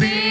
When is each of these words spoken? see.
see. 0.00 0.29